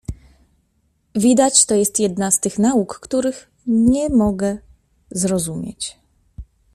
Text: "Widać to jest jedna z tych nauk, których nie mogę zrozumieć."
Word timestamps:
"Widać 1.15 1.65
to 1.65 1.75
jest 1.75 1.99
jedna 1.99 2.31
z 2.31 2.39
tych 2.39 2.59
nauk, 2.59 2.99
których 2.99 3.51
nie 3.67 4.09
mogę 4.09 4.57
zrozumieć." 5.11 5.97